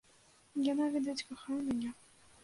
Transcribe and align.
Яна, 0.71 0.85
відаць, 0.95 1.23
кахае 1.27 1.59
мяне. 1.67 1.91